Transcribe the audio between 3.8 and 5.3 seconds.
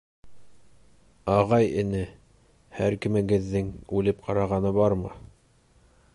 үлеп ҡарағаны бармы?